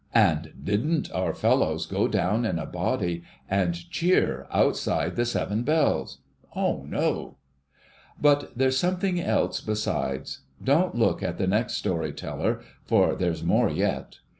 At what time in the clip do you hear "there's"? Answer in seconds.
8.57-8.77, 13.13-13.43